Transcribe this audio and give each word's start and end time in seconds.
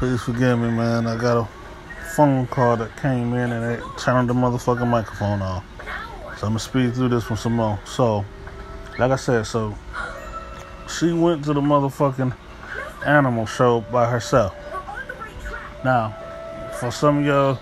Please 0.00 0.22
forgive 0.22 0.58
me, 0.58 0.70
man. 0.70 1.06
I 1.06 1.14
got 1.14 1.36
a 1.36 1.48
phone 2.16 2.46
call 2.46 2.74
that 2.78 2.96
came 2.96 3.34
in 3.34 3.52
and 3.52 3.62
it 3.72 3.84
turned 3.98 4.30
the 4.30 4.32
motherfucking 4.32 4.88
microphone 4.88 5.42
off. 5.42 5.62
So 6.38 6.46
I'm 6.46 6.52
gonna 6.52 6.58
speed 6.58 6.94
through 6.94 7.10
this 7.10 7.28
one 7.28 7.36
some 7.36 7.56
more. 7.56 7.78
So, 7.84 8.24
like 8.98 9.10
I 9.10 9.16
said, 9.16 9.46
so 9.46 9.76
she 10.88 11.12
went 11.12 11.44
to 11.44 11.52
the 11.52 11.60
motherfucking 11.60 12.34
animal 13.04 13.44
show 13.44 13.82
by 13.92 14.08
herself. 14.08 14.54
Now, 15.84 16.16
for 16.80 16.90
some 16.90 17.18
of 17.18 17.26
y'all 17.26 17.58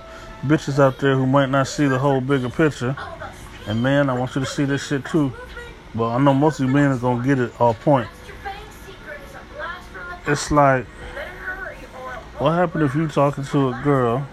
bitches 0.47 0.79
out 0.79 1.01
there 1.01 1.17
who 1.17 1.27
might 1.27 1.51
not 1.51 1.67
see 1.67 1.89
the 1.89 1.99
whole 1.99 2.21
bigger 2.21 2.51
picture, 2.51 2.97
and 3.67 3.83
man, 3.83 4.09
I 4.09 4.17
want 4.17 4.37
you 4.37 4.43
to 4.43 4.47
see 4.47 4.65
this 4.65 4.87
shit 4.87 5.05
too. 5.07 5.33
But 5.93 6.11
I 6.11 6.21
know 6.21 6.35
most 6.35 6.61
of 6.61 6.67
you 6.67 6.73
men 6.73 6.93
are 6.93 6.99
gonna 6.99 7.27
get 7.27 7.41
it 7.41 7.61
all 7.61 7.75
point. 7.75 8.07
It's 10.29 10.53
like, 10.53 10.87
what 12.39 12.53
happened 12.53 12.85
if 12.85 12.95
you 12.95 13.09
talking 13.09 13.45
to 13.45 13.71
a 13.71 13.81
girl, 13.83 14.27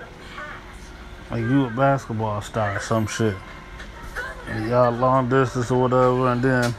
like 1.31 1.41
you 1.41 1.65
a 1.65 1.69
basketball 1.71 2.39
star 2.41 2.75
or 2.75 2.79
some 2.79 3.07
shit, 3.07 3.35
and 4.47 4.69
y'all 4.69 4.91
long 4.91 5.27
distance 5.27 5.71
or 5.71 5.81
whatever, 5.81 6.27
and 6.27 6.43
then 6.43 6.75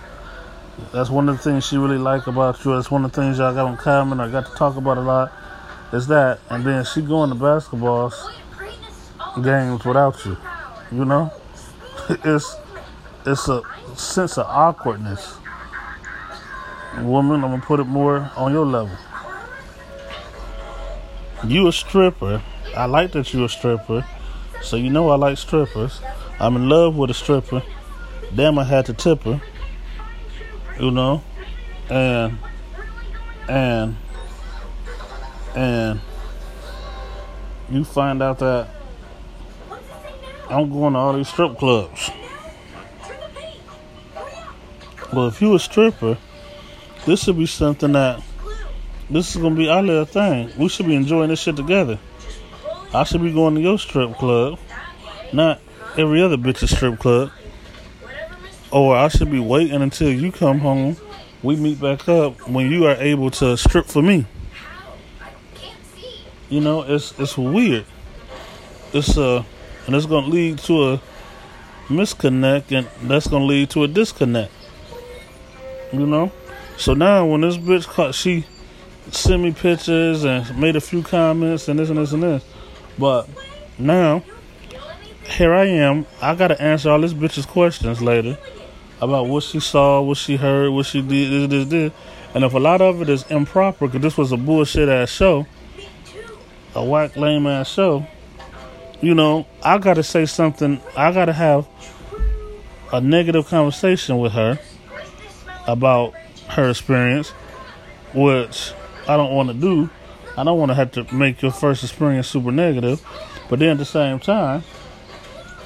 that's 0.92 1.10
one 1.10 1.28
of 1.28 1.36
the 1.36 1.42
things 1.42 1.66
she 1.66 1.76
really 1.78 1.98
like 1.98 2.28
about 2.28 2.64
you. 2.64 2.74
That's 2.74 2.90
one 2.90 3.04
of 3.04 3.12
the 3.12 3.20
things 3.20 3.38
y'all 3.38 3.52
got 3.52 3.70
in 3.70 3.76
common. 3.76 4.20
I 4.20 4.30
got 4.30 4.46
to 4.46 4.54
talk 4.54 4.76
about 4.76 4.98
a 4.98 5.00
lot. 5.00 5.32
Is 5.92 6.06
that, 6.08 6.38
and 6.50 6.64
then 6.64 6.84
she 6.84 7.02
going 7.02 7.30
to 7.30 7.36
basketball 7.36 8.12
games 9.42 9.84
without 9.84 10.24
you. 10.24 10.36
You 10.92 11.04
know, 11.04 11.32
it's 12.08 12.56
it's 13.24 13.48
a 13.48 13.62
sense 13.96 14.38
of 14.38 14.46
awkwardness. 14.46 15.38
Woman, 16.98 17.42
I'm 17.42 17.50
gonna 17.50 17.62
put 17.62 17.80
it 17.80 17.84
more 17.84 18.30
on 18.36 18.52
your 18.52 18.64
level. 18.64 18.96
You 21.48 21.68
a 21.68 21.72
stripper. 21.72 22.42
I 22.76 22.86
like 22.86 23.12
that 23.12 23.32
you 23.32 23.44
a 23.44 23.48
stripper. 23.48 24.04
So 24.62 24.76
you 24.76 24.90
know 24.90 25.10
I 25.10 25.16
like 25.16 25.38
strippers. 25.38 26.00
I'm 26.40 26.56
in 26.56 26.68
love 26.68 26.96
with 26.96 27.10
a 27.10 27.14
stripper. 27.14 27.62
Damn, 28.34 28.58
I 28.58 28.64
had 28.64 28.86
to 28.86 28.92
tip 28.92 29.22
her. 29.22 29.40
You 30.80 30.90
know, 30.90 31.22
and 31.88 32.36
and 33.48 33.96
and 35.54 36.00
you 37.70 37.84
find 37.84 38.22
out 38.22 38.40
that 38.40 38.68
I'm 40.50 40.70
going 40.70 40.94
to 40.94 40.98
all 40.98 41.12
these 41.12 41.28
strip 41.28 41.58
clubs. 41.58 42.10
Well, 45.12 45.28
if 45.28 45.40
you 45.40 45.54
a 45.54 45.58
stripper, 45.58 46.18
this 47.06 47.26
would 47.26 47.38
be 47.38 47.46
something 47.46 47.92
that 47.92 48.20
this 49.10 49.34
is 49.34 49.42
gonna 49.42 49.54
be 49.54 49.68
our 49.68 49.82
little 49.82 50.04
thing. 50.04 50.50
We 50.58 50.68
should 50.68 50.86
be 50.86 50.94
enjoying 50.94 51.30
this 51.30 51.40
shit 51.40 51.56
together. 51.56 51.98
I 52.92 53.04
should 53.04 53.22
be 53.22 53.32
going 53.32 53.54
to 53.56 53.60
your 53.60 53.78
strip 53.78 54.14
club, 54.14 54.58
not 55.32 55.60
every 55.98 56.22
other 56.22 56.36
bitch's 56.36 56.74
strip 56.74 56.98
club. 56.98 57.30
Or 58.70 58.96
I 58.96 59.08
should 59.08 59.30
be 59.30 59.38
waiting 59.38 59.82
until 59.82 60.10
you 60.10 60.32
come 60.32 60.58
home. 60.58 60.96
We 61.42 61.56
meet 61.56 61.80
back 61.80 62.08
up 62.08 62.48
when 62.48 62.70
you 62.70 62.86
are 62.86 62.96
able 62.96 63.30
to 63.32 63.56
strip 63.56 63.86
for 63.86 64.02
me. 64.02 64.26
You 66.48 66.60
know, 66.60 66.82
it's 66.82 67.18
it's 67.18 67.36
weird. 67.36 67.84
It's 68.92 69.16
uh 69.16 69.44
and 69.86 69.94
it's 69.94 70.06
gonna 70.06 70.26
lead 70.26 70.58
to 70.60 70.92
a 70.92 71.00
misconnect 71.88 72.76
and 72.76 72.88
that's 73.08 73.26
gonna 73.26 73.44
lead 73.44 73.70
to 73.70 73.84
a 73.84 73.88
disconnect. 73.88 74.52
You 75.92 76.06
know? 76.06 76.32
So 76.76 76.94
now 76.94 77.26
when 77.26 77.42
this 77.42 77.56
bitch 77.56 77.86
caught 77.86 78.14
she 78.14 78.44
sent 79.10 79.42
me 79.42 79.52
pictures 79.52 80.24
and 80.24 80.58
made 80.58 80.76
a 80.76 80.80
few 80.80 81.02
comments 81.02 81.68
and 81.68 81.78
this 81.78 81.88
and 81.88 81.98
this 81.98 82.12
and 82.12 82.22
this. 82.22 82.44
But 82.98 83.28
now 83.78 84.22
here 85.24 85.54
I 85.54 85.66
am. 85.66 86.06
I 86.22 86.34
gotta 86.34 86.60
answer 86.60 86.90
all 86.90 87.00
this 87.00 87.12
bitch's 87.12 87.46
questions 87.46 88.00
later 88.00 88.38
about 89.00 89.26
what 89.26 89.42
she 89.42 89.60
saw, 89.60 90.00
what 90.00 90.16
she 90.16 90.36
heard, 90.36 90.70
what 90.70 90.86
she 90.86 91.02
did, 91.02 91.50
this, 91.50 91.50
this, 91.50 91.68
this. 91.68 91.92
And 92.34 92.44
if 92.44 92.54
a 92.54 92.58
lot 92.58 92.80
of 92.80 93.02
it 93.02 93.08
is 93.08 93.24
improper, 93.30 93.86
because 93.86 94.02
this 94.02 94.16
was 94.16 94.32
a 94.32 94.36
bullshit 94.36 94.88
ass 94.88 95.10
show, 95.10 95.46
a 96.74 96.84
whack 96.84 97.16
lame 97.16 97.46
ass 97.46 97.70
show, 97.70 98.06
you 99.00 99.14
know, 99.14 99.46
I 99.62 99.78
gotta 99.78 100.02
say 100.02 100.26
something. 100.26 100.80
I 100.96 101.12
gotta 101.12 101.32
have 101.32 101.66
a 102.92 103.00
negative 103.00 103.46
conversation 103.46 104.18
with 104.18 104.32
her 104.32 104.58
about 105.66 106.14
her 106.48 106.70
experience, 106.70 107.30
which 108.14 108.72
I 109.08 109.16
don't 109.16 109.34
want 109.34 109.48
to 109.48 109.54
do. 109.54 109.90
I 110.36 110.44
don't 110.44 110.58
want 110.58 110.70
to 110.70 110.74
have 110.74 110.92
to 110.92 111.14
make 111.14 111.40
your 111.40 111.52
first 111.52 111.82
experience 111.82 112.28
super 112.28 112.52
negative, 112.52 113.02
but 113.48 113.58
then 113.58 113.70
at 113.70 113.78
the 113.78 113.84
same 113.84 114.18
time, 114.18 114.64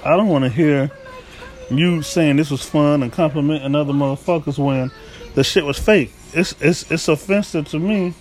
I 0.05 0.17
don't 0.17 0.29
want 0.29 0.45
to 0.45 0.51
hear 0.51 0.91
you 1.71 2.03
saying 2.03 2.37
this 2.37 2.51
was 2.51 2.65
fun 2.65 3.03
and 3.03 3.13
complimenting 3.13 3.75
other 3.75 3.93
motherfuckers 3.93 4.59
when 4.59 4.91
the 5.35 5.45
shit 5.45 5.65
was 5.65 5.79
fake. 5.79 6.13
It's 6.33 6.55
it's 6.61 6.91
it's 6.91 7.09
offensive 7.09 7.69
to 7.69 7.79
me. 7.79 8.15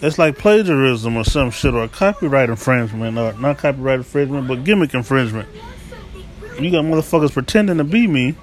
It's 0.00 0.18
like 0.18 0.38
plagiarism 0.38 1.16
or 1.16 1.24
some 1.24 1.50
shit 1.50 1.74
or 1.74 1.88
copyright 1.88 2.50
infringement 2.50 3.18
or 3.18 3.32
not 3.34 3.58
copyright 3.58 3.98
infringement 3.98 4.46
but 4.46 4.64
gimmick 4.64 4.94
infringement. 4.94 5.48
You 6.60 6.70
got 6.70 6.84
motherfuckers 6.84 7.32
pretending 7.32 7.78
to 7.78 7.84
be 7.84 8.06
me 8.06 8.34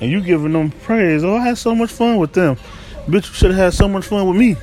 and 0.00 0.10
you 0.10 0.20
giving 0.20 0.52
them 0.52 0.70
praise. 0.70 1.24
Oh, 1.24 1.36
I 1.36 1.46
had 1.46 1.58
so 1.58 1.74
much 1.74 1.90
fun 1.90 2.18
with 2.18 2.32
them. 2.32 2.56
Bitch, 3.06 3.28
you 3.28 3.34
should 3.34 3.50
have 3.50 3.58
had 3.58 3.74
so 3.74 3.88
much 3.88 4.04
fun 4.04 4.26
with 4.26 4.36
me. 4.36 4.56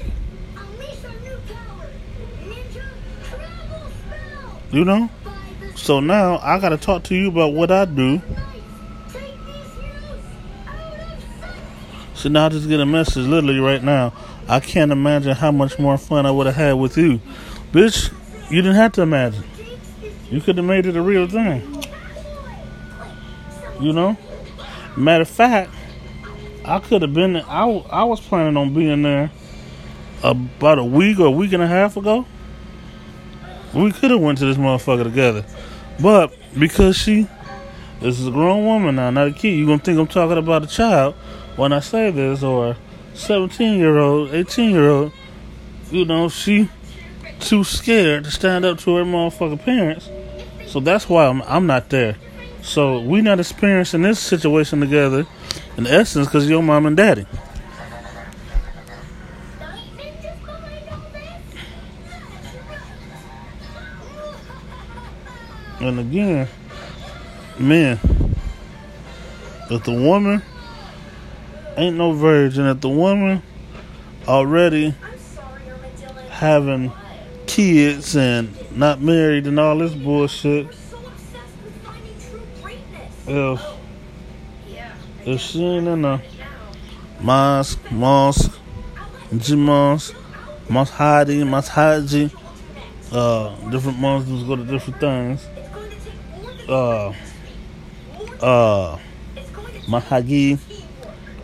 You 4.71 4.85
know? 4.85 5.09
So 5.75 5.99
now 5.99 6.37
I 6.39 6.59
gotta 6.59 6.77
talk 6.77 7.03
to 7.05 7.15
you 7.15 7.29
about 7.29 7.53
what 7.53 7.71
I 7.71 7.85
do. 7.85 8.21
So 12.13 12.27
now 12.27 12.47
I 12.47 12.49
just 12.49 12.67
get 12.67 12.79
a 12.79 12.85
message 12.85 13.25
literally 13.25 13.59
right 13.59 13.81
now. 13.81 14.13
I 14.47 14.59
can't 14.59 14.91
imagine 14.91 15.35
how 15.35 15.51
much 15.51 15.79
more 15.79 15.97
fun 15.97 16.25
I 16.25 16.31
would 16.31 16.47
have 16.47 16.55
had 16.55 16.73
with 16.73 16.97
you. 16.97 17.21
Bitch, 17.71 18.11
you 18.49 18.61
didn't 18.61 18.75
have 18.75 18.91
to 18.93 19.03
imagine. 19.03 19.43
You 20.29 20.41
could 20.41 20.57
have 20.57 20.65
made 20.65 20.85
it 20.85 20.95
a 20.95 21.01
real 21.01 21.27
thing. 21.27 21.83
You 23.79 23.93
know? 23.93 24.17
Matter 24.97 25.21
of 25.21 25.29
fact, 25.29 25.71
I 26.65 26.79
could 26.79 27.01
have 27.01 27.13
been. 27.13 27.37
I, 27.37 27.63
I 27.89 28.03
was 28.03 28.19
planning 28.19 28.57
on 28.57 28.73
being 28.73 29.01
there 29.01 29.31
about 30.21 30.77
a 30.77 30.83
week 30.83 31.19
or 31.19 31.27
a 31.27 31.31
week 31.31 31.53
and 31.53 31.63
a 31.63 31.67
half 31.67 31.95
ago. 31.95 32.25
We 33.73 33.91
could 33.91 34.11
have 34.11 34.19
went 34.19 34.39
to 34.39 34.45
this 34.45 34.57
motherfucker 34.57 35.03
together, 35.03 35.45
but 35.99 36.33
because 36.57 36.97
she 36.97 37.27
this 38.01 38.17
is 38.17 38.27
a 38.27 38.31
grown 38.31 38.65
woman 38.65 38.95
now, 38.95 39.09
not 39.09 39.27
a 39.27 39.31
kid. 39.31 39.49
You 39.49 39.65
gonna 39.65 39.79
think 39.79 39.99
I'm 39.99 40.07
talking 40.07 40.37
about 40.37 40.63
a 40.63 40.67
child 40.67 41.15
when 41.57 41.73
I 41.73 41.81
say 41.81 42.11
this, 42.11 42.41
or 42.41 42.77
17 43.13 43.77
year 43.77 43.97
old, 43.97 44.33
18 44.33 44.71
year 44.71 44.89
old. 44.89 45.11
You 45.91 46.05
know, 46.05 46.29
she 46.29 46.69
too 47.39 47.63
scared 47.65 48.23
to 48.23 48.31
stand 48.31 48.63
up 48.63 48.77
to 48.79 48.95
her 48.95 49.03
motherfucking 49.03 49.63
parents. 49.63 50.09
So 50.67 50.79
that's 50.79 51.09
why 51.09 51.25
I'm 51.25 51.41
I'm 51.41 51.67
not 51.67 51.89
there. 51.89 52.15
So 52.61 53.01
we 53.01 53.21
not 53.21 53.39
experiencing 53.39 54.01
this 54.03 54.19
situation 54.19 54.79
together, 54.79 55.25
in 55.75 55.85
essence, 55.85 56.27
because 56.27 56.49
your 56.49 56.63
mom 56.63 56.85
and 56.85 56.95
daddy. 56.95 57.25
And 65.81 65.97
again, 65.97 66.47
man, 67.57 67.99
if 69.69 69.83
the 69.83 69.93
woman 69.93 70.41
ain't 71.77 71.95
no 71.95 72.11
virgin, 72.11 72.65
if 72.65 72.81
the 72.81 72.89
woman 72.89 73.41
already 74.27 74.93
having 76.31 76.91
kids 77.47 78.17
and 78.17 78.53
not 78.75 79.01
married 79.01 79.47
and 79.47 79.57
all 79.57 79.77
this 79.77 79.93
bullshit, 79.93 80.67
if 83.25 83.61
if 85.25 85.39
she 85.39 85.63
ain't 85.63 85.87
in 85.87 86.03
a 86.03 86.21
mosque, 87.21 87.79
mosque, 87.89 88.51
jimos, 89.31 90.13
mosque 90.67 90.93
mosque 90.99 92.31
uh, 93.11 93.55
different 93.69 93.97
Muslims 93.97 94.43
go 94.43 94.55
to 94.57 94.63
different 94.65 94.99
things 94.99 95.47
uh, 96.69 97.13
uh, 98.41 98.99
Mahagi, 99.87 100.59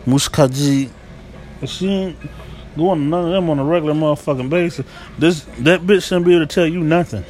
Muskaji. 0.06 0.90
She 1.66 1.88
ain't 1.88 2.18
going 2.76 3.00
to 3.00 3.04
none 3.04 3.24
of 3.26 3.30
them 3.32 3.50
on 3.50 3.58
a 3.58 3.64
regular 3.64 3.94
motherfucking 3.94 4.50
basis. 4.50 4.86
This 5.18 5.42
that 5.60 5.80
bitch 5.80 6.04
shouldn't 6.04 6.26
be 6.26 6.36
able 6.36 6.46
to 6.46 6.54
tell 6.54 6.66
you 6.66 6.80
nothing, 6.80 7.24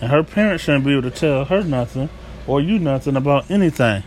and 0.00 0.10
her 0.10 0.22
parents 0.22 0.64
shouldn't 0.64 0.84
be 0.84 0.92
able 0.92 1.02
to 1.02 1.10
tell 1.10 1.44
her 1.44 1.62
nothing 1.62 2.08
or 2.46 2.60
you 2.60 2.78
nothing 2.78 3.16
about 3.16 3.50
anything. 3.50 4.02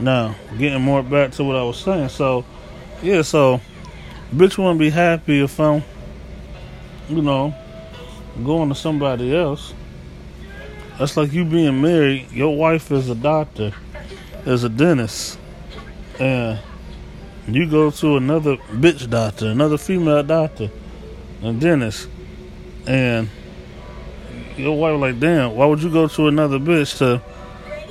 Now, 0.00 0.34
getting 0.58 0.82
more 0.82 1.02
back 1.02 1.32
to 1.32 1.44
what 1.44 1.56
I 1.56 1.62
was 1.62 1.78
saying. 1.78 2.08
So, 2.08 2.44
yeah, 3.00 3.22
so 3.22 3.60
bitch 4.34 4.58
wouldn't 4.58 4.80
be 4.80 4.90
happy 4.90 5.40
if 5.40 5.58
I'm, 5.60 5.84
you 7.08 7.22
know, 7.22 7.54
going 8.42 8.68
to 8.68 8.74
somebody 8.74 9.36
else. 9.36 9.74
That's 10.98 11.16
like 11.16 11.32
you 11.32 11.44
being 11.44 11.80
married. 11.80 12.30
Your 12.32 12.56
wife 12.56 12.90
is 12.90 13.10
a 13.10 13.14
doctor, 13.14 13.72
is 14.46 14.64
a 14.64 14.68
dentist, 14.68 15.38
and 16.18 16.58
you 17.46 17.68
go 17.68 17.90
to 17.90 18.16
another 18.16 18.56
bitch 18.56 19.08
doctor, 19.10 19.48
another 19.48 19.76
female 19.76 20.22
doctor, 20.22 20.70
a 21.42 21.52
dentist, 21.52 22.08
and 22.86 23.28
your 24.56 24.78
wife 24.78 25.00
like, 25.00 25.18
damn, 25.18 25.54
why 25.56 25.66
would 25.66 25.82
you 25.82 25.90
go 25.90 26.06
to 26.06 26.28
another 26.28 26.58
bitch 26.58 26.98
to, 26.98 27.20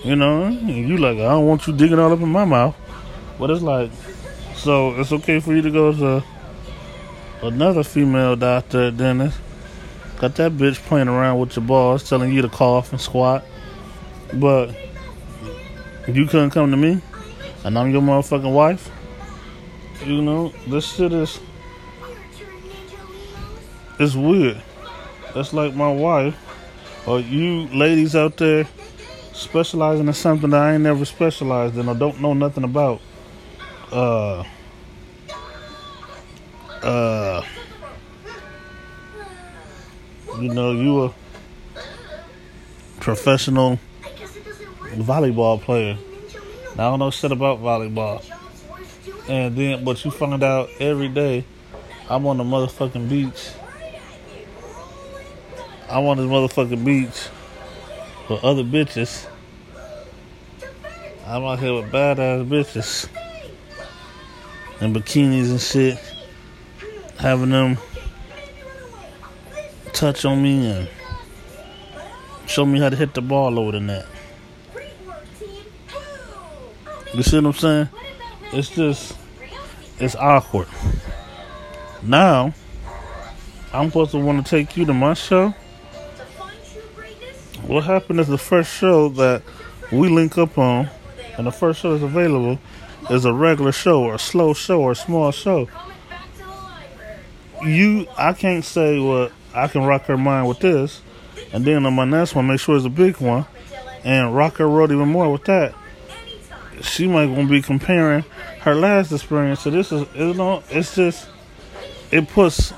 you 0.03 0.15
know? 0.15 0.47
You 0.47 0.97
like, 0.97 1.17
I 1.17 1.29
don't 1.29 1.45
want 1.45 1.67
you 1.67 1.73
digging 1.73 1.99
all 1.99 2.11
up 2.11 2.21
in 2.21 2.29
my 2.29 2.45
mouth. 2.45 2.75
But 3.37 3.49
it's 3.49 3.61
like, 3.61 3.91
so 4.55 4.99
it's 4.99 5.11
okay 5.11 5.39
for 5.41 5.53
you 5.53 5.61
to 5.61 5.71
go 5.71 5.91
to 5.91 6.23
another 7.41 7.83
female 7.83 8.37
doctor, 8.37 8.91
dentist. 8.91 9.37
Got 10.23 10.35
that 10.35 10.53
bitch 10.53 10.77
playing 10.85 11.09
around 11.09 11.39
with 11.39 11.57
your 11.57 11.65
balls, 11.65 12.07
telling 12.07 12.31
you 12.31 12.41
to 12.43 12.47
cough 12.47 12.93
and 12.93 13.01
squat. 13.01 13.43
But 14.33 14.73
you 16.07 16.25
couldn't 16.27 16.51
come 16.51 16.71
to 16.71 16.77
me, 16.77 17.01
and 17.65 17.77
I'm 17.77 17.91
your 17.91 18.01
motherfucking 18.01 18.53
wife. 18.53 18.89
You 20.05 20.21
know, 20.21 20.53
this 20.65 20.95
shit 20.95 21.11
is 21.11 21.41
it's 23.99 24.15
weird. 24.15 24.61
That's 25.35 25.51
like 25.51 25.75
my 25.75 25.91
wife, 25.91 26.37
or 27.05 27.19
you 27.19 27.67
ladies 27.77 28.15
out 28.15 28.37
there 28.37 28.65
specializing 29.33 30.07
in 30.07 30.13
something 30.13 30.51
that 30.51 30.61
I 30.61 30.75
ain't 30.75 30.83
never 30.83 31.03
specialized 31.03 31.77
in 31.77 31.89
or 31.89 31.95
don't 31.95 32.21
know 32.21 32.33
nothing 32.33 32.63
about. 32.63 33.01
Uh, 33.91 34.45
uh, 36.81 37.45
you 40.43 40.53
know, 40.53 40.73
you 40.73 41.05
a 41.05 41.13
professional 42.99 43.79
volleyball 44.95 45.61
player. 45.61 45.97
I 46.73 46.75
don't 46.75 46.99
know 46.99 47.11
shit 47.11 47.31
about 47.31 47.59
volleyball. 47.59 48.21
And 49.29 49.55
then, 49.55 49.85
but 49.85 50.03
you 50.03 50.11
find 50.11 50.43
out 50.43 50.69
every 50.81 51.07
day 51.07 51.45
I'm 52.09 52.27
on 52.27 52.37
the 52.37 52.43
motherfucking 52.43 53.07
beach. 53.07 53.51
I'm 55.89 56.05
on 56.07 56.17
this 56.17 56.25
motherfucking 56.25 56.83
beach 56.83 57.29
with 58.29 58.43
other 58.43 58.63
bitches. 58.63 59.25
I'm 61.25 61.45
out 61.45 61.59
here 61.59 61.73
with 61.73 61.89
badass 61.89 62.45
bitches 62.49 63.07
and 64.81 64.93
bikinis 64.93 65.51
and 65.51 65.61
shit, 65.61 65.97
having 67.17 67.51
them 67.51 67.77
touch 70.03 70.25
on 70.25 70.43
me 70.43 70.69
and 70.69 70.89
show 72.45 72.65
me 72.65 72.77
how 72.77 72.89
to 72.89 72.95
hit 72.97 73.13
the 73.13 73.21
ball 73.21 73.57
over 73.57 73.71
the 73.71 73.79
that. 73.79 74.05
You 77.13 77.23
see 77.23 77.37
what 77.37 77.45
I'm 77.45 77.53
saying? 77.53 77.89
It's 78.51 78.67
just, 78.67 79.15
it's 79.99 80.13
awkward. 80.17 80.67
Now, 82.01 82.53
I'm 83.71 83.87
supposed 83.87 84.11
to 84.11 84.17
want 84.17 84.45
to 84.45 84.49
take 84.49 84.75
you 84.75 84.83
to 84.87 84.93
my 84.93 85.13
show. 85.13 85.51
What 87.65 87.85
happened 87.85 88.19
is 88.19 88.27
the 88.27 88.37
first 88.37 88.73
show 88.73 89.07
that 89.07 89.41
we 89.89 90.09
link 90.09 90.37
up 90.37 90.57
on, 90.57 90.89
and 91.37 91.47
the 91.47 91.51
first 91.53 91.79
show 91.79 91.93
that's 91.93 92.03
available 92.03 92.59
is 93.09 93.23
a 93.23 93.31
regular 93.31 93.71
show 93.71 94.03
or 94.03 94.15
a 94.15 94.19
slow 94.19 94.53
show 94.53 94.81
or 94.81 94.91
a 94.91 94.95
small 94.95 95.31
show. 95.31 95.69
You, 97.65 98.05
I 98.17 98.33
can't 98.33 98.65
say 98.65 98.99
what 98.99 99.31
I 99.53 99.67
can 99.67 99.83
rock 99.83 100.05
her 100.05 100.17
mind 100.17 100.47
with 100.47 100.59
this, 100.59 101.01
and 101.51 101.65
then 101.65 101.85
on 101.85 101.93
my 101.93 102.05
next 102.05 102.35
one, 102.35 102.47
make 102.47 102.59
sure 102.59 102.75
it's 102.75 102.85
a 102.85 102.89
big 102.89 103.17
one, 103.17 103.45
and 104.03 104.35
rock 104.35 104.57
her 104.57 104.69
world 104.69 104.91
even 104.91 105.09
more 105.09 105.31
with 105.31 105.45
that. 105.45 105.73
She 106.81 107.07
might 107.07 107.33
to 107.33 107.47
be 107.47 107.61
comparing 107.61 108.23
her 108.61 108.75
last 108.75 109.11
experience. 109.11 109.61
So 109.61 109.69
this 109.69 109.91
is 109.91 110.05
you 110.15 110.33
know 110.33 110.63
it's 110.69 110.95
just 110.95 111.29
it 112.11 112.27
puts 112.29 112.73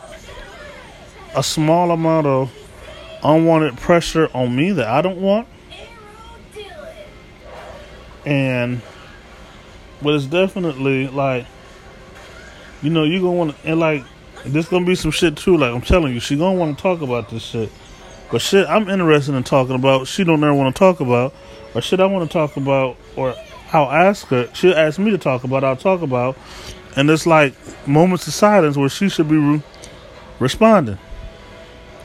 a 1.36 1.44
small 1.44 1.92
amount 1.92 2.28
of 2.28 2.54
unwanted 3.24 3.78
pressure 3.78 4.30
on 4.34 4.56
me 4.56 4.72
that 4.72 4.88
I 4.88 5.02
don't 5.02 5.22
want. 5.22 5.48
And 8.26 8.82
but 10.02 10.14
it's 10.16 10.26
definitely 10.26 11.08
like 11.08 11.46
you 12.82 12.90
know, 12.90 13.04
you're 13.04 13.20
gonna 13.20 13.32
want 13.32 13.56
and 13.64 13.80
like 13.80 14.04
there's 14.46 14.68
gonna 14.68 14.86
be 14.86 14.96
some 14.96 15.12
shit 15.12 15.38
too, 15.38 15.58
like 15.58 15.74
I'm 15.74 15.82
telling 15.82 16.14
you, 16.14 16.20
she 16.20 16.36
gonna 16.36 16.58
want 16.58 16.78
to 16.78 16.82
talk 16.82 17.02
about 17.02 17.30
this 17.30 17.44
shit. 17.44 17.72
But 18.32 18.42
shit 18.42 18.68
I'm 18.68 18.90
interested 18.90 19.36
in 19.36 19.44
talking 19.44 19.76
about, 19.76 20.08
she 20.08 20.24
don't 20.24 20.44
ever 20.44 20.54
want 20.54 20.76
to 20.76 20.80
talk 20.80 21.00
about, 21.00 21.34
or 21.74 21.82
shit 21.82 22.00
I 22.00 22.06
want 22.06 22.30
to 22.30 22.34
talk 22.34 22.58
about, 22.58 22.98
or 23.16 23.36
I'll 23.74 23.92
ask 23.92 24.28
her. 24.28 24.50
She'll 24.54 24.76
ask 24.76 25.00
me 25.00 25.12
to 25.12 25.18
talk 25.18 25.44
about. 25.44 25.64
I'll 25.64 25.76
talk 25.76 26.02
about, 26.02 26.38
and 26.96 27.10
it's 27.10 27.26
like 27.26 27.54
moments 27.88 28.28
of 28.28 28.34
silence 28.34 28.78
where 28.78 28.90
she 28.90 29.10
should 29.10 29.30
be 29.30 29.38
re- 29.38 29.64
responding. 30.40 30.98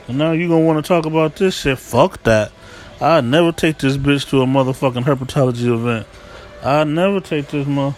And 0.07 0.17
now 0.17 0.31
you 0.31 0.47
gonna 0.47 0.65
want 0.65 0.83
to 0.83 0.87
talk 0.87 1.05
about 1.05 1.35
this 1.35 1.59
shit? 1.59 1.79
Fuck 1.79 2.23
that. 2.23 2.51
I 2.99 3.21
never 3.21 3.51
take 3.51 3.79
this 3.79 3.97
bitch 3.97 4.29
to 4.29 4.41
a 4.41 4.45
motherfucking 4.45 5.03
herpetology 5.03 5.73
event. 5.73 6.07
I 6.63 6.83
never 6.83 7.19
take 7.19 7.47
this 7.47 7.65
mo. 7.65 7.95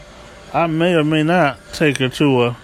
I 0.54 0.68
may 0.68 0.94
or 0.94 1.04
may 1.04 1.24
not 1.24 1.60
take 1.74 1.98
her 1.98 2.10
to 2.10 2.44
a 2.44 2.58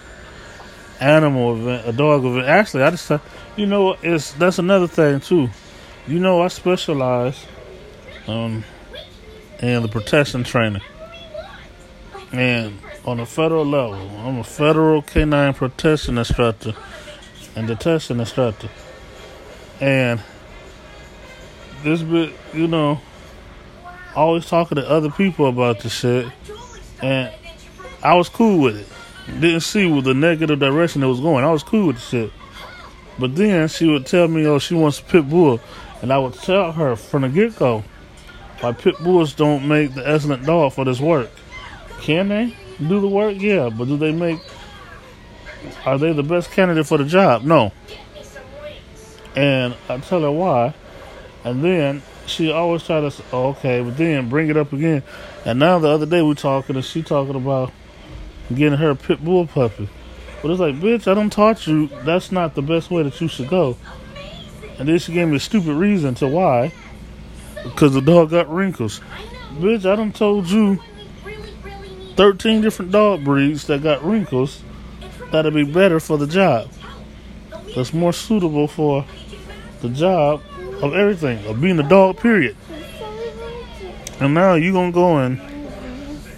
animal 1.00 1.56
event, 1.56 1.88
a 1.88 1.92
dog 1.92 2.24
event. 2.24 2.46
Actually, 2.46 2.82
I 2.82 2.90
just, 2.90 3.10
you 3.56 3.66
know, 3.66 3.96
it's 4.02 4.32
that's 4.32 4.58
another 4.58 4.86
thing 4.86 5.20
too. 5.20 5.48
You 6.06 6.18
know, 6.18 6.42
I 6.42 6.48
specialize 6.48 7.46
um 8.26 8.64
in 9.60 9.82
the 9.82 9.88
protection 9.88 10.44
training. 10.44 10.82
And 12.32 12.78
on 13.04 13.18
a 13.18 13.26
federal 13.26 13.66
level, 13.66 13.94
I'm 13.94 14.38
a 14.38 14.44
federal 14.44 15.02
canine 15.02 15.54
protection 15.54 16.16
instructor 16.18 16.74
and 17.56 17.66
detection 17.66 18.20
instructor. 18.20 18.68
And 19.80 20.20
this 21.82 22.02
bit, 22.02 22.32
you 22.54 22.68
know, 22.68 23.00
always 24.14 24.46
talking 24.46 24.76
to 24.76 24.88
other 24.88 25.10
people 25.10 25.46
about 25.46 25.80
this 25.80 25.92
shit. 25.92 26.26
And 27.02 27.32
I 28.02 28.14
was 28.14 28.28
cool 28.28 28.60
with 28.60 28.76
it. 28.76 28.88
Didn't 29.38 29.60
see 29.60 29.86
with 29.86 30.04
the 30.04 30.14
negative 30.14 30.58
direction 30.58 31.02
it 31.02 31.06
was 31.06 31.20
going. 31.20 31.44
I 31.44 31.50
was 31.50 31.62
cool 31.62 31.86
with 31.88 31.96
the 31.96 32.02
shit. 32.02 32.32
But 33.18 33.36
then 33.36 33.68
she 33.68 33.86
would 33.86 34.06
tell 34.06 34.28
me, 34.28 34.46
oh, 34.46 34.58
she 34.58 34.74
wants 34.74 34.98
a 34.98 35.02
pit 35.02 35.28
bull. 35.28 35.60
And 36.02 36.12
I 36.12 36.18
would 36.18 36.34
tell 36.34 36.72
her 36.72 36.96
from 36.96 37.22
the 37.22 37.28
get 37.28 37.56
go, 37.56 37.84
why 38.60 38.72
pit 38.72 38.98
bulls 38.98 39.32
don't 39.34 39.66
make 39.68 39.94
the 39.94 40.08
excellent 40.08 40.44
dog 40.44 40.72
for 40.72 40.84
this 40.84 41.00
work. 41.00 41.30
Can 42.00 42.28
they 42.28 42.56
do 42.78 43.00
the 43.00 43.08
work? 43.08 43.36
Yeah, 43.38 43.68
but 43.70 43.86
do 43.86 43.96
they 43.96 44.12
make? 44.12 44.40
Are 45.84 45.98
they 45.98 46.12
the 46.12 46.22
best 46.22 46.50
candidate 46.50 46.86
for 46.86 46.98
the 46.98 47.04
job? 47.04 47.42
No. 47.42 47.72
And 49.36 49.74
I 49.88 49.98
tell 49.98 50.22
her 50.22 50.30
why, 50.30 50.74
and 51.44 51.62
then 51.62 52.02
she 52.26 52.50
always 52.50 52.82
try 52.84 53.00
to, 53.00 53.22
oh, 53.32 53.48
okay, 53.50 53.82
but 53.82 53.96
then 53.96 54.28
bring 54.28 54.48
it 54.48 54.56
up 54.56 54.72
again. 54.72 55.02
And 55.44 55.58
now 55.58 55.78
the 55.78 55.88
other 55.88 56.06
day 56.06 56.20
we 56.22 56.34
talking, 56.34 56.76
and 56.76 56.84
she 56.84 57.02
talking 57.02 57.36
about 57.36 57.72
getting 58.54 58.78
her 58.78 58.90
a 58.90 58.96
pit 58.96 59.24
bull 59.24 59.46
puppy. 59.46 59.88
But 60.42 60.50
it's 60.50 60.60
like, 60.60 60.76
bitch, 60.76 61.10
I 61.10 61.14
don't 61.14 61.30
taught 61.30 61.66
you 61.66 61.88
that's 62.04 62.32
not 62.32 62.54
the 62.54 62.62
best 62.62 62.90
way 62.90 63.02
that 63.02 63.20
you 63.20 63.28
should 63.28 63.48
go. 63.48 63.76
And 64.78 64.88
then 64.88 64.98
she 64.98 65.12
gave 65.12 65.28
me 65.28 65.36
a 65.36 65.40
stupid 65.40 65.74
reason 65.74 66.14
to 66.16 66.26
why. 66.26 66.72
Because 67.62 67.92
the 67.92 68.00
dog 68.00 68.30
got 68.30 68.48
wrinkles. 68.48 69.00
Bitch, 69.58 69.84
I 69.84 69.96
done 69.96 70.12
told 70.12 70.48
you 70.48 70.80
13 72.16 72.62
different 72.62 72.90
dog 72.90 73.22
breeds 73.24 73.66
that 73.66 73.82
got 73.82 74.02
wrinkles 74.02 74.62
that'll 75.30 75.50
be 75.50 75.64
better 75.64 76.00
for 76.00 76.16
the 76.16 76.26
job. 76.26 76.70
That's 77.74 77.92
more 77.92 78.12
suitable 78.12 78.66
for 78.66 79.04
the 79.80 79.90
job 79.90 80.42
of 80.82 80.94
everything, 80.94 81.44
of 81.46 81.60
being 81.60 81.78
a 81.78 81.88
dog, 81.88 82.18
period. 82.18 82.56
And 84.18 84.34
now 84.34 84.54
you 84.54 84.72
gonna 84.72 84.92
go 84.92 85.18
and, 85.18 85.40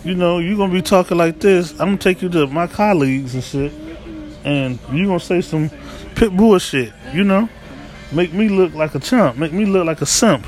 you 0.04 0.14
know, 0.14 0.38
you're 0.38 0.56
gonna 0.56 0.72
be 0.72 0.82
talking 0.82 1.16
like 1.16 1.40
this. 1.40 1.72
I'm 1.72 1.88
gonna 1.88 1.96
take 1.96 2.22
you 2.22 2.28
to 2.30 2.46
my 2.46 2.66
colleagues 2.66 3.34
and 3.34 3.44
shit, 3.44 3.72
and 4.44 4.78
you're 4.92 5.06
gonna 5.06 5.20
say 5.20 5.40
some 5.40 5.70
pit 6.14 6.36
bull 6.36 6.58
shit, 6.58 6.92
you 7.12 7.24
know? 7.24 7.48
Make 8.10 8.32
me 8.32 8.48
look 8.48 8.74
like 8.74 8.94
a 8.94 8.98
chump, 8.98 9.38
make 9.38 9.52
me 9.52 9.64
look 9.64 9.86
like 9.86 10.00
a 10.00 10.06
simp. 10.06 10.46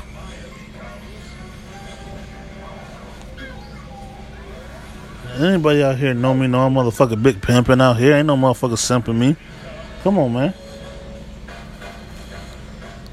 Anybody 5.37 5.83
out 5.83 5.97
here 5.97 6.13
know 6.13 6.33
me? 6.33 6.47
Know 6.47 6.61
I'm 6.61 6.73
motherfucking 6.73 7.21
big 7.21 7.41
pimping 7.41 7.81
out 7.81 7.97
here. 7.97 8.13
Ain't 8.13 8.27
no 8.27 8.37
motherfucker 8.37 8.77
simping 8.77 9.17
me. 9.17 9.35
Come 10.01 10.17
on, 10.17 10.31
man. 10.31 10.53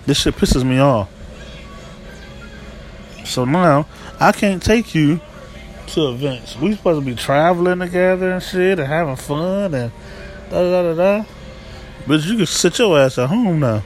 This 0.07 0.21
shit 0.21 0.35
pisses 0.37 0.65
me 0.65 0.79
off. 0.79 1.09
So 3.25 3.45
now 3.45 3.87
I 4.21 4.31
can't 4.31 4.63
take 4.63 4.95
you 4.95 5.21
to 5.89 6.11
events. 6.11 6.57
We 6.57 6.75
supposed 6.75 7.01
to 7.01 7.07
be 7.07 7.15
traveling 7.15 7.79
together 7.81 8.33
and 8.33 8.43
shit 8.43 8.79
and 8.79 8.89
having 8.89 9.17
fun 9.17 9.75
and 9.75 9.93
Da 10.53 10.61
da 10.61 10.83
da 10.83 10.95
da. 10.95 11.25
But 12.07 12.23
you 12.25 12.37
can 12.37 12.45
sit 12.45 12.79
your 12.79 12.99
ass 12.99 13.17
at 13.17 13.31
home 13.31 13.61
now. 13.61 13.83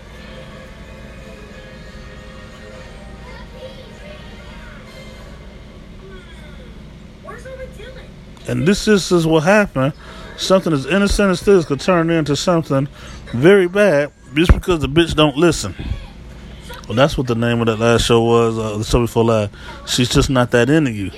And 8.49 8.67
this 8.67 8.89
is, 8.89 9.13
is 9.13 9.27
what 9.29 9.45
happened. 9.45 9.93
Something 10.37 10.73
as 10.73 10.87
innocent 10.87 11.31
as 11.31 11.41
this 11.43 11.65
could 11.65 11.81
turn 11.81 12.11
into 12.11 12.35
something 12.35 12.89
very 13.33 13.69
bad 13.69 14.13
just 14.35 14.53
because 14.53 14.81
the 14.81 14.89
bitch 14.89 15.15
don't 15.15 15.37
listen. 15.37 15.75
Well, 16.89 16.97
that's 16.97 17.17
what 17.17 17.29
the 17.29 17.37
name 17.37 17.61
of 17.61 17.67
that 17.67 17.79
last 17.79 18.07
show 18.07 18.23
was. 18.23 18.59
Uh, 18.59 18.79
the 18.79 18.85
show 18.85 19.03
before 19.03 19.25
last. 19.25 19.53
She's 19.87 20.09
just 20.09 20.31
not 20.31 20.51
that 20.51 20.69
into 20.69 20.91
you. 20.91 21.13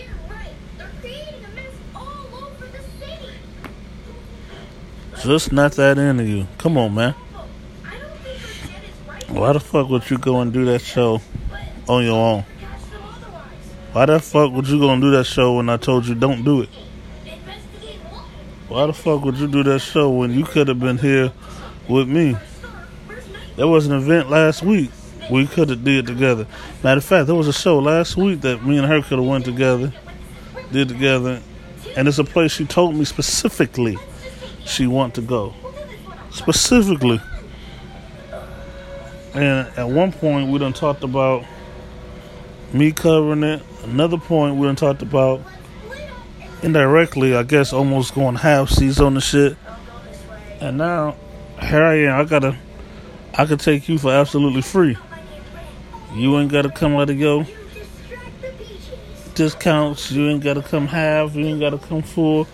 Just 5.23 5.53
not 5.53 5.73
that 5.73 5.99
into 5.99 6.25
you. 6.25 6.47
Come 6.59 6.79
on, 6.79 6.95
man. 6.95 7.13
Why 9.29 9.53
the 9.53 9.61
fuck 9.61 9.89
would 9.89 10.09
you 10.09 10.17
go 10.17 10.41
and 10.41 10.53
do 10.53 10.65
that 10.67 10.81
show 10.81 11.21
on 11.89 12.05
your 12.05 12.17
own? 12.17 12.45
Why 13.93 14.07
the 14.07 14.21
fuck 14.21 14.53
would 14.53 14.69
you 14.69 14.79
go 14.79 14.91
and 14.91 15.03
do 15.03 15.11
that 15.11 15.25
show 15.25 15.57
when 15.57 15.69
I 15.69 15.77
told 15.77 16.07
you 16.07 16.15
don't 16.15 16.45
do 16.45 16.63
it? 16.63 16.69
Why 18.69 18.87
the 18.87 18.93
fuck 18.93 19.25
would 19.25 19.37
you 19.37 19.49
do 19.49 19.65
that 19.65 19.81
show 19.81 20.11
when 20.11 20.33
you 20.33 20.45
could 20.45 20.69
have 20.69 20.79
been 20.79 20.99
here 20.99 21.33
with 21.89 22.09
me? 22.09 22.37
There 23.57 23.67
was 23.67 23.87
an 23.87 23.97
event 23.97 24.31
last 24.31 24.63
week 24.63 24.91
we 25.31 25.47
could 25.47 25.69
have 25.71 25.83
did 25.83 26.07
together. 26.07 26.47
Matter 26.85 26.99
of 26.99 27.05
fact, 27.05 27.27
there 27.27 27.35
was 27.35 27.49
a 27.49 27.53
show 27.53 27.81
last 27.81 28.17
week 28.17 28.43
that 28.43 28.65
me 28.65 28.79
and 28.79 28.87
her 28.87 29.03
could 29.03 29.19
have 29.19 29.27
went 29.27 29.45
together, 29.45 29.93
did 30.71 30.89
together, 30.89 31.43
and 31.97 32.07
it's 32.07 32.19
a 32.19 32.25
place 32.25 32.53
she 32.53 32.67
told 32.67 32.95
me 32.95 33.05
specifically 33.05 33.99
she 34.69 34.87
want 34.87 35.15
to 35.15 35.23
go. 35.23 35.55
Specifically. 36.31 37.21
And 39.35 39.69
at 39.79 39.89
one 39.89 40.13
point 40.13 40.51
we 40.51 40.59
done 40.59 40.73
talked 40.73 41.03
about 41.03 41.45
me 42.73 42.93
covering 42.93 43.43
it. 43.43 43.63
Another 43.85 44.19
point 44.19 44.57
we 44.57 44.67
done 44.67 44.77
talked 44.77 45.03
about 45.03 45.43
indirectly, 46.63 47.35
I 47.35 47.43
guess, 47.43 47.73
almost 47.73 48.15
going 48.15 48.37
half 48.37 48.69
season 48.69 49.07
on 49.07 49.15
the 49.15 49.21
shit. 49.21 49.57
And 50.61 50.79
now, 50.79 51.17
here 51.63 51.85
I 51.85 51.95
am. 52.01 52.21
I 52.21 52.25
gotta, 52.25 52.57
I 53.35 53.47
could 53.47 53.61
take 53.61 53.89
you 53.89 53.99
for 53.99 54.13
absolutely 54.13 54.63
free. 54.63 54.97
You 56.15 56.39
ain't 56.39 56.51
gotta 56.51 56.71
come 56.71 56.97
out 56.97 57.11
of 57.11 57.19
your 57.19 57.47
discounts. 59.35 60.11
You 60.11 60.29
ain't 60.29 60.43
gotta 60.43 60.63
come 60.63 60.89
half. 60.89 61.35
You 61.35 61.47
ain't 61.47 61.61
gotta 61.61 61.79
come 61.79 62.03
full. 62.03 62.47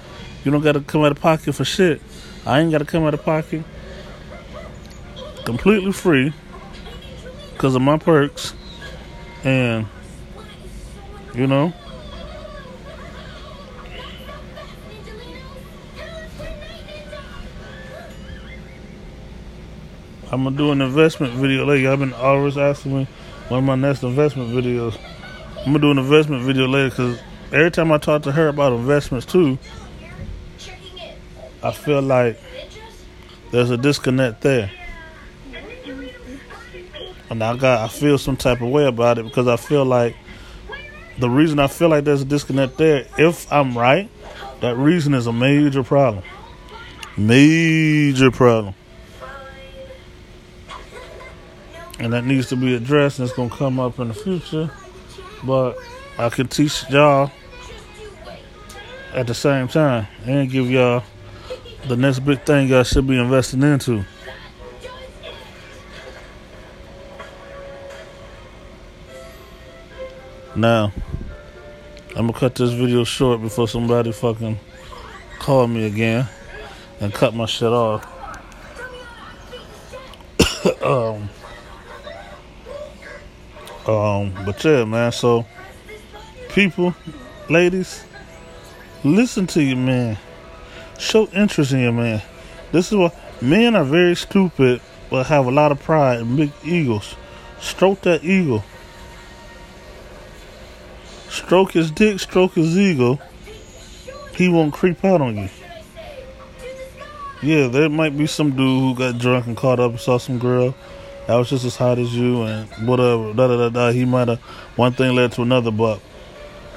You 0.44 0.50
don't 0.50 0.60
gotta 0.60 0.80
come 0.80 1.02
out 1.02 1.12
of 1.12 1.20
pocket 1.20 1.54
for 1.54 1.64
shit. 1.64 2.02
I 2.44 2.60
ain't 2.60 2.70
gotta 2.70 2.84
come 2.84 3.04
out 3.04 3.14
of 3.14 3.24
pocket. 3.24 3.64
Completely 5.44 5.92
free 5.92 6.32
because 7.52 7.74
of 7.74 7.82
my 7.82 7.96
perks. 7.96 8.52
And, 9.42 9.86
you 11.34 11.46
know, 11.46 11.72
I'm 20.30 20.44
gonna 20.44 20.56
do 20.56 20.72
an 20.72 20.82
investment 20.82 21.32
video 21.34 21.64
later. 21.64 21.90
I've 21.90 22.00
been 22.00 22.12
always 22.12 22.58
asking 22.58 22.98
me 22.98 23.08
one 23.48 23.58
of 23.58 23.64
my 23.64 23.76
next 23.76 24.02
investment 24.02 24.50
videos. 24.50 24.98
I'm 25.58 25.66
gonna 25.66 25.78
do 25.78 25.90
an 25.90 25.98
investment 25.98 26.42
video 26.42 26.66
later 26.66 26.90
because 26.90 27.18
every 27.52 27.70
time 27.70 27.92
I 27.92 27.98
talk 27.98 28.22
to 28.24 28.32
her 28.32 28.48
about 28.48 28.72
investments 28.72 29.26
too, 29.26 29.58
I 31.64 31.72
feel 31.72 32.02
like 32.02 32.38
there's 33.50 33.70
a 33.70 33.76
disconnect 33.76 34.42
there. 34.42 34.70
And 37.30 37.42
I 37.42 37.56
got 37.56 37.80
I 37.80 37.88
feel 37.88 38.18
some 38.18 38.36
type 38.36 38.60
of 38.60 38.68
way 38.68 38.86
about 38.86 39.18
it 39.18 39.24
because 39.24 39.48
I 39.48 39.56
feel 39.56 39.84
like 39.84 40.14
the 41.18 41.28
reason 41.28 41.58
I 41.58 41.66
feel 41.66 41.88
like 41.88 42.04
there's 42.04 42.22
a 42.22 42.26
disconnect 42.26 42.76
there, 42.76 43.06
if 43.18 43.50
I'm 43.52 43.76
right, 43.76 44.10
that 44.60 44.76
reason 44.76 45.14
is 45.14 45.26
a 45.26 45.32
major 45.32 45.82
problem. 45.82 46.22
Major 47.16 48.30
problem. 48.30 48.74
and 51.98 52.12
that 52.12 52.24
needs 52.24 52.48
to 52.48 52.56
be 52.56 52.74
addressed 52.74 53.18
and 53.18 53.28
it's 53.28 53.36
to 53.36 53.48
come 53.48 53.78
up 53.78 53.98
in 53.98 54.08
the 54.08 54.14
future 54.14 54.70
but 55.44 55.76
i 56.18 56.28
can 56.28 56.46
teach 56.48 56.88
y'all 56.90 57.30
at 59.14 59.26
the 59.26 59.34
same 59.34 59.68
time 59.68 60.06
and 60.26 60.50
give 60.50 60.70
y'all 60.70 61.02
the 61.88 61.96
next 61.96 62.20
big 62.20 62.40
thing 62.42 62.68
y'all 62.68 62.82
should 62.82 63.06
be 63.06 63.18
investing 63.18 63.62
into 63.62 64.04
now 70.54 70.92
i'm 72.10 72.26
gonna 72.26 72.32
cut 72.32 72.54
this 72.54 72.72
video 72.72 73.04
short 73.04 73.40
before 73.40 73.68
somebody 73.68 74.12
fucking 74.12 74.58
call 75.38 75.66
me 75.66 75.84
again 75.84 76.26
and 77.00 77.12
cut 77.12 77.34
my 77.34 77.46
shit 77.46 77.72
off 77.72 78.04
um 80.82 81.28
um, 83.86 84.32
but 84.46 84.64
yeah, 84.64 84.84
man. 84.84 85.12
So, 85.12 85.44
people, 86.48 86.94
ladies, 87.50 88.04
listen 89.02 89.46
to 89.48 89.62
your 89.62 89.76
man. 89.76 90.16
Show 90.98 91.26
interest 91.28 91.72
in 91.72 91.80
your 91.80 91.92
man. 91.92 92.22
This 92.72 92.90
is 92.90 92.96
what 92.96 93.16
men 93.42 93.76
are 93.76 93.84
very 93.84 94.14
stupid, 94.14 94.80
but 95.10 95.26
have 95.26 95.46
a 95.46 95.50
lot 95.50 95.72
of 95.72 95.80
pride 95.80 96.20
and 96.20 96.36
big 96.36 96.52
egos. 96.64 97.16
Stroke 97.60 98.00
that 98.02 98.24
ego. 98.24 98.62
Stroke 101.28 101.72
his 101.72 101.90
dick, 101.90 102.20
stroke 102.20 102.54
his 102.54 102.78
ego. 102.78 103.18
He 104.36 104.48
won't 104.48 104.72
creep 104.72 105.04
out 105.04 105.20
on 105.20 105.36
you. 105.36 105.48
Yeah, 107.42 107.68
there 107.68 107.88
might 107.88 108.16
be 108.16 108.26
some 108.26 108.50
dude 108.50 108.58
who 108.58 108.94
got 108.94 109.18
drunk 109.18 109.46
and 109.46 109.56
caught 109.56 109.78
up 109.78 109.90
and 109.92 110.00
saw 110.00 110.18
some 110.18 110.38
girl 110.38 110.74
that 111.26 111.34
was 111.36 111.50
just 111.50 111.64
as 111.64 111.76
hot 111.76 111.98
as 111.98 112.14
you 112.14 112.42
and 112.42 112.68
whatever. 112.86 113.32
Da 113.32 113.48
da 113.48 113.56
da 113.56 113.68
da. 113.68 113.90
He 113.90 114.04
might 114.04 114.28
have 114.28 114.40
one 114.76 114.92
thing 114.92 115.14
led 115.14 115.32
to 115.32 115.42
another, 115.42 115.70
but 115.70 116.00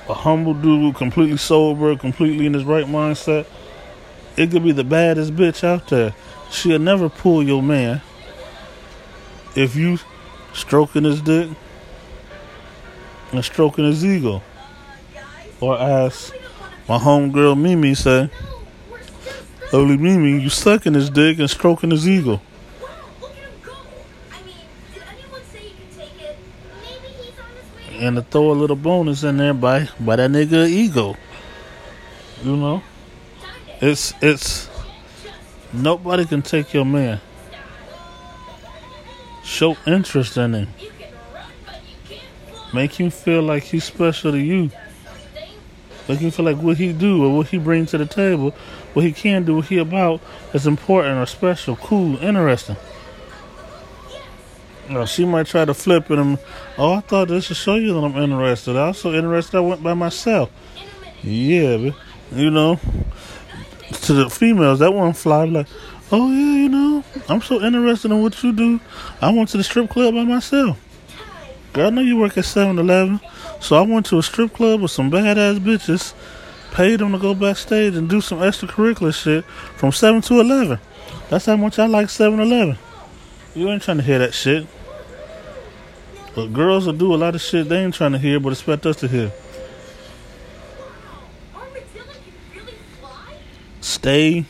a 0.10 0.14
humble 0.14 0.54
dude, 0.54 0.96
completely 0.96 1.38
sober, 1.38 1.96
completely 1.98 2.46
in 2.46 2.54
his 2.54 2.64
right 2.64 2.86
mindset, 2.86 3.46
it 4.38 4.52
could 4.52 4.64
be 4.64 4.72
the 4.72 4.84
baddest 4.84 5.36
bitch 5.36 5.64
out 5.64 5.88
there. 5.88 6.14
She'll 6.52 6.80
never 6.80 7.10
pull 7.10 7.44
your 7.44 7.62
man 7.62 8.02
if 9.56 9.76
you 9.76 10.00
stroking 10.54 11.04
his 11.04 11.22
dick 11.22 11.50
and 13.32 13.44
stroking 13.44 13.86
his 13.86 14.06
ego. 14.06 14.42
Or 15.60 15.78
as 15.78 16.32
my 16.88 16.98
homegirl 17.00 17.60
Mimi 17.60 17.96
say, 17.96 18.30
Holy 19.72 19.98
Mimi, 19.98 20.42
you 20.42 20.50
sucking 20.50 20.94
his 20.94 21.10
dick 21.10 21.40
and 21.40 21.50
stroking 21.50 21.92
his 21.92 22.08
ego. 22.08 22.40
and 28.00 28.16
to 28.16 28.22
throw 28.22 28.52
a 28.52 28.54
little 28.54 28.76
bonus 28.76 29.24
in 29.24 29.38
there 29.38 29.54
by 29.54 29.90
by 30.00 30.16
that 30.16 30.30
nigga 30.30 30.68
ego. 30.68 31.16
You 32.44 32.56
know, 32.56 32.84
it's 33.82 34.14
it's 34.22 34.70
nobody 35.74 36.26
can 36.26 36.42
take 36.42 36.74
your 36.74 36.86
man. 36.86 37.22
Show 39.44 39.78
interest 39.86 40.38
in 40.38 40.54
him. 40.54 40.68
Make 42.74 42.94
him 42.94 43.10
feel 43.10 43.42
like 43.42 43.64
he's 43.64 43.86
special 43.86 44.34
to 44.34 44.38
you. 44.38 44.70
Make 46.10 46.20
him 46.20 46.32
feel 46.32 46.46
like 46.46 46.58
what 46.58 46.78
he 46.78 46.94
do 46.94 47.26
or 47.26 47.38
what 47.38 47.48
he 47.48 47.58
bring 47.58 47.86
to 47.88 47.98
the 47.98 48.06
table, 48.06 48.52
what 48.94 49.06
he 49.06 49.12
can 49.12 49.46
do, 49.46 49.56
what 49.58 49.66
he 49.66 49.78
about 49.78 50.22
is 50.54 50.68
important 50.68 51.18
or 51.18 51.26
special, 51.26 51.76
cool, 51.76 52.18
interesting. 52.18 52.76
You 54.90 55.06
she 55.06 55.26
might 55.26 55.48
try 55.48 55.66
to 55.66 55.74
flip 55.74 56.10
it 56.10 56.18
oh, 56.78 56.94
I 56.94 57.00
thought 57.02 57.28
this 57.28 57.50
would 57.50 57.58
show 57.58 57.76
you 57.76 57.94
that 57.94 58.00
I'm 58.00 58.16
interested. 58.16 58.78
I 58.78 58.90
was 58.90 58.98
so 58.98 59.14
interested 59.14 59.58
I 59.58 59.62
went 59.62 59.84
by 59.84 59.94
myself. 59.94 60.50
Yeah, 61.24 61.92
you 62.32 62.52
know, 62.52 62.80
to 64.08 64.14
the 64.14 64.30
females, 64.30 64.80
that 64.80 64.94
one 64.94 65.14
fly 65.14 65.44
like, 65.46 65.68
oh, 66.12 66.32
yeah, 66.32 66.64
you 66.64 66.70
know, 66.70 67.04
I'm 67.30 67.42
so 67.42 67.62
interested 67.62 68.10
in 68.12 68.22
what 68.22 68.42
you 68.42 68.54
do. 68.54 68.80
I 69.22 69.32
went 69.32 69.50
to 69.50 69.58
the 69.58 69.64
strip 69.64 69.90
club 69.90 70.16
by 70.16 70.24
myself. 70.24 70.80
Girl, 71.74 71.88
I 71.88 71.90
know 71.90 72.02
you 72.02 72.18
work 72.18 72.38
at 72.38 72.46
7 72.46 72.80
Eleven. 72.80 73.20
So 73.60 73.76
I 73.76 73.82
went 73.82 74.06
to 74.08 74.18
a 74.18 74.24
strip 74.24 74.54
club 74.54 74.82
with 74.82 74.92
some 74.92 75.12
badass 75.12 75.60
bitches, 75.60 76.14
paid 76.72 77.00
them 77.00 77.12
to 77.12 77.20
go 77.20 77.36
backstage 77.36 77.96
and 77.96 78.10
do 78.10 78.22
some 78.22 78.40
extracurricular 78.40 79.14
shit 79.14 79.44
from 79.76 79.92
7 79.92 80.22
to 80.22 80.40
11. 80.40 80.80
That's 81.30 81.46
how 81.46 81.58
much 81.58 81.78
I 81.78 81.86
like 81.86 82.10
7 82.10 82.40
Eleven. 82.40 82.78
You 83.56 83.70
ain't 83.70 83.84
trying 83.84 83.98
to 83.98 84.04
hear 84.04 84.20
that 84.20 84.34
shit. 84.34 84.68
But 86.34 86.54
girls 86.54 86.86
will 86.86 86.94
do 86.94 87.14
a 87.14 87.18
lot 87.18 87.36
of 87.36 87.42
shit 87.42 87.68
they 87.68 87.84
ain't 87.84 87.96
trying 87.96 88.14
to 88.14 88.20
hear, 88.20 88.40
but 88.40 88.54
expect 88.54 88.86
us 88.86 88.96
to 88.98 89.08
hear. 89.08 89.32
Stay 93.98 94.46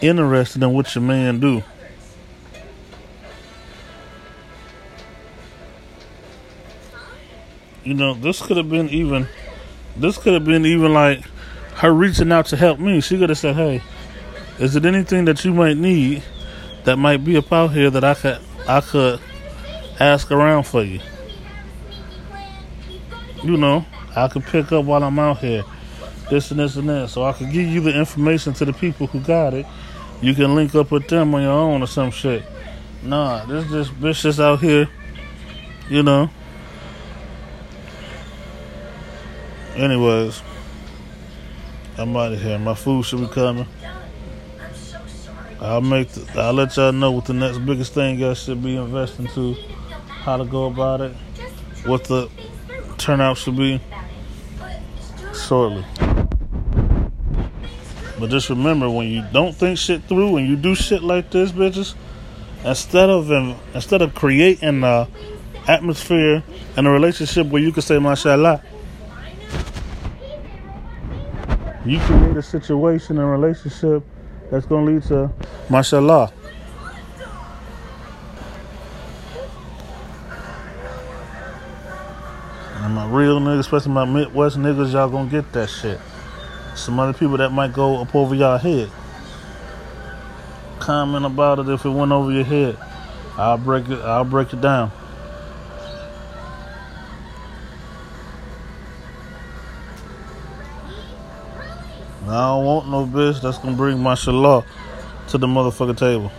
interested 0.00 0.62
in 0.62 0.72
what 0.72 0.94
your 0.94 1.02
man 1.02 1.40
do. 1.40 1.60
You 7.82 7.94
know, 7.94 8.14
this 8.14 8.40
could 8.40 8.58
have 8.58 8.70
been 8.70 8.88
even 8.90 9.26
this 9.96 10.18
could 10.18 10.34
have 10.34 10.44
been 10.44 10.64
even 10.64 10.94
like 10.94 11.24
her 11.78 11.92
reaching 11.92 12.30
out 12.30 12.46
to 12.46 12.56
help 12.56 12.78
me. 12.78 13.00
She 13.00 13.18
could 13.18 13.28
have 13.28 13.38
said, 13.38 13.56
Hey, 13.56 13.82
is 14.60 14.76
it 14.76 14.86
anything 14.86 15.24
that 15.24 15.44
you 15.44 15.52
might 15.52 15.76
need 15.76 16.22
that 16.84 16.98
might 16.98 17.24
be 17.24 17.36
up 17.36 17.52
out 17.52 17.72
here 17.72 17.90
that 17.90 18.04
I 18.04 18.14
could 18.14 18.38
I 18.68 18.82
could 18.82 19.18
ask 19.98 20.30
around 20.30 20.62
for 20.62 20.84
you? 20.84 21.00
You 23.42 23.56
know, 23.56 23.84
I 24.14 24.28
could 24.28 24.44
pick 24.44 24.70
up 24.70 24.84
while 24.84 25.02
I'm 25.02 25.18
out 25.18 25.38
here. 25.38 25.64
This 26.30 26.50
and 26.50 26.60
this 26.60 26.76
and 26.76 26.88
that. 26.88 27.10
So 27.10 27.24
I 27.24 27.32
can 27.32 27.52
give 27.52 27.66
you 27.66 27.80
the 27.80 27.96
information 27.96 28.52
to 28.54 28.64
the 28.64 28.72
people 28.72 29.06
who 29.06 29.20
got 29.20 29.54
it. 29.54 29.66
You 30.20 30.34
can 30.34 30.54
link 30.54 30.74
up 30.74 30.90
with 30.90 31.08
them 31.08 31.34
on 31.34 31.42
your 31.42 31.52
own 31.52 31.82
or 31.82 31.86
some 31.86 32.10
shit. 32.10 32.44
Nah, 33.02 33.44
this 33.44 33.70
this 33.70 33.88
bitch 33.88 34.22
just 34.22 34.40
out 34.40 34.60
here, 34.60 34.88
you 35.88 36.02
know. 36.02 36.30
Anyways, 39.76 40.42
I'm 41.98 42.16
out 42.16 42.32
of 42.32 42.40
here. 42.40 42.58
My 42.58 42.74
food 42.74 43.04
should 43.04 43.20
be 43.20 43.28
coming. 43.28 43.66
I'll 45.60 45.80
make. 45.80 46.08
The, 46.08 46.40
I'll 46.40 46.52
let 46.52 46.76
y'all 46.76 46.92
know 46.92 47.12
what 47.12 47.26
the 47.26 47.34
next 47.34 47.58
biggest 47.58 47.92
thing 47.92 48.18
y'all 48.18 48.34
should 48.34 48.62
be 48.62 48.76
investing 48.76 49.26
to, 49.28 49.54
how 50.08 50.38
to 50.38 50.44
go 50.44 50.64
about 50.66 51.00
it, 51.02 51.14
what 51.84 52.04
the 52.04 52.30
turnout 52.98 53.36
should 53.36 53.56
be 53.56 53.80
shortly. 55.34 55.84
But 58.18 58.30
just 58.30 58.48
remember, 58.48 58.88
when 58.88 59.08
you 59.08 59.22
don't 59.32 59.54
think 59.54 59.78
shit 59.78 60.02
through 60.04 60.38
and 60.38 60.48
you 60.48 60.56
do 60.56 60.74
shit 60.74 61.02
like 61.02 61.30
this, 61.30 61.52
bitches, 61.52 61.94
instead 62.64 63.10
of 63.10 63.30
instead 63.74 64.00
of 64.00 64.14
creating 64.14 64.82
a 64.84 65.06
atmosphere 65.68 66.42
and 66.76 66.86
a 66.86 66.90
relationship 66.90 67.46
where 67.48 67.62
you 67.62 67.72
can 67.72 67.82
say 67.82 67.98
"Mashallah," 67.98 68.62
you 71.84 71.98
create 72.00 72.36
a 72.36 72.42
situation 72.42 73.18
and 73.18 73.30
relationship 73.30 74.02
that's 74.50 74.64
gonna 74.64 74.86
lead 74.86 75.02
to 75.04 75.30
martial 75.68 76.00
law. 76.00 76.30
And 82.76 82.94
my 82.94 83.06
real 83.08 83.40
niggas, 83.40 83.60
especially 83.60 83.92
my 83.92 84.04
Midwest 84.04 84.56
niggas, 84.56 84.92
y'all 84.92 85.08
gonna 85.10 85.28
get 85.28 85.52
that 85.52 85.68
shit. 85.68 86.00
Some 86.76 87.00
other 87.00 87.14
people 87.14 87.38
that 87.38 87.50
might 87.50 87.72
go 87.72 88.00
up 88.02 88.14
over 88.14 88.34
y'all 88.34 88.58
head. 88.58 88.90
Comment 90.78 91.24
about 91.24 91.58
it 91.58 91.68
if 91.68 91.84
it 91.84 91.90
went 91.90 92.12
over 92.12 92.30
your 92.30 92.44
head. 92.44 92.76
I'll 93.36 93.58
break 93.58 93.88
it. 93.88 93.98
I'll 94.00 94.24
break 94.24 94.52
it 94.52 94.60
down. 94.60 94.92
I 102.28 102.48
don't 102.48 102.64
want 102.64 102.88
no 102.88 103.06
bitch 103.06 103.40
that's 103.40 103.58
gonna 103.58 103.76
bring 103.76 103.96
my 103.98 104.04
martial 104.04 104.34
law 104.34 104.64
to 105.28 105.38
the 105.38 105.46
motherfucking 105.46 105.96
table. 105.96 106.30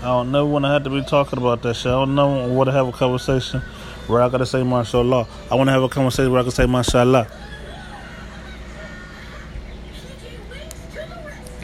I 0.00 0.06
don't 0.06 0.32
never 0.32 0.46
want 0.46 0.64
to 0.64 0.68
have 0.68 0.82
to 0.84 0.90
be 0.90 1.02
talking 1.02 1.38
about 1.38 1.62
that 1.62 1.74
shit. 1.74 1.86
I 1.86 1.90
don't 1.90 2.14
know 2.14 2.48
want 2.48 2.68
to 2.68 2.72
have 2.72 2.88
a 2.88 2.92
conversation 2.92 3.62
where 4.06 4.22
I 4.22 4.28
gotta 4.28 4.46
say 4.46 4.62
martial 4.62 5.02
law. 5.02 5.26
I 5.50 5.54
want 5.54 5.68
to 5.68 5.72
have 5.72 5.82
a 5.82 5.88
conversation 5.88 6.30
where 6.30 6.40
I 6.40 6.42
can 6.42 6.52
say 6.52 6.66
mashallah. 6.66 7.26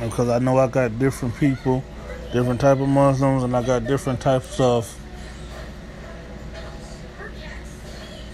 Because 0.01 0.29
I 0.29 0.39
know 0.39 0.59
I 0.59 0.69
got 0.69 0.97
different 0.99 1.37
people, 1.37 1.83
different 2.33 2.61
type 2.61 2.79
of 2.79 2.89
Muslims, 2.89 3.43
and 3.43 3.57
I 3.57 3.63
got 3.63 3.85
different 3.85 4.21
types 4.21 4.61
of 4.61 4.97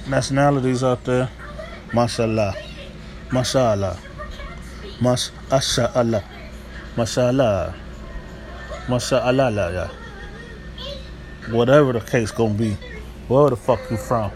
nationalities 0.07 0.85
out 0.85 1.03
there. 1.05 1.31
Mashallah. 1.93 2.55
Mashallah. 3.33 3.99
Mashallah. 5.01 6.25
Mashallah. 6.97 7.75
Mashallah. 8.89 9.91
Whatever 11.51 11.93
the 11.95 12.01
case 12.01 12.31
gonna 12.31 12.55
be 12.55 12.77
Where 13.28 13.50
the 13.50 13.56
fuck 13.56 13.80
you 13.92 13.98
from? 13.98 14.32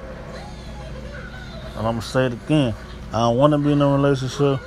And 1.77 1.87
I'm 1.87 1.95
gonna 1.95 2.01
say 2.01 2.27
it 2.27 2.33
again. 2.33 2.73
I 3.11 3.19
don't 3.19 3.37
wanna 3.37 3.57
be 3.57 3.71
in 3.71 3.81
a 3.81 3.87
relationship 3.87 4.59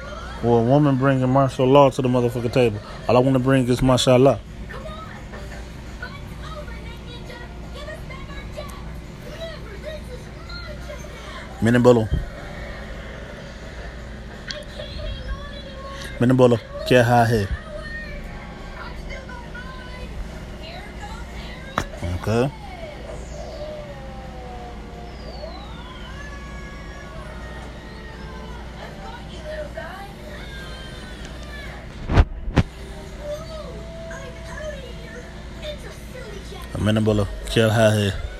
with 0.42 0.52
a 0.52 0.62
woman 0.62 0.96
bringing 0.96 1.28
martial 1.30 1.66
law 1.66 1.90
to 1.90 2.02
the 2.02 2.08
motherfucking 2.08 2.52
table. 2.52 2.80
All 3.08 3.16
I 3.16 3.20
wanna 3.20 3.38
bring 3.38 3.68
is 3.68 3.82
mashallah. 3.82 4.40
मैंने 11.64 11.78
बोलो 11.78 12.00
मैंने 16.20 16.34
बोलो 16.40 16.56
क्या 16.88 17.04
है 17.04 17.46
okay 22.26 22.59
मैंने 36.81 37.01
बोलो 37.01 37.27
क्या 37.53 37.71
है 37.71 38.30